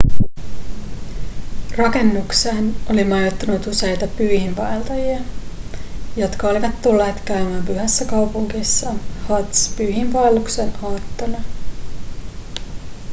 [1.77, 5.19] rakennukseen oli majoittunut useita pyhiinvaeltajia
[6.17, 8.91] jotka olivat tulleet käymään pyhässä kaupungissa
[9.29, 11.37] hadž-pyhiinvaelluksen aattona